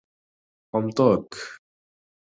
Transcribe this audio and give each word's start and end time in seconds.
—Xomtok… 0.71 1.27